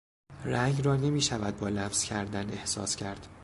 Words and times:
رنگ 0.45 0.85
را 0.85 0.95
نمیشود 0.95 1.57
با 1.59 1.69
لمس 1.69 2.03
کردن 2.05 2.49
احساس 2.49 2.95
کرد. 2.95 3.27